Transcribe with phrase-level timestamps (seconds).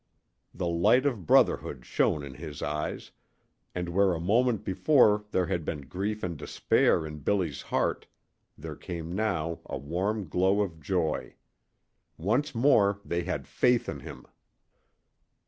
[0.51, 3.11] The light of brotherhood shone in his eyes,
[3.75, 8.07] and where a moment before there had been grief and despair in Billy's heart
[8.57, 11.35] there came now a warm glow of joy.
[12.17, 14.25] Once more they had faith in him!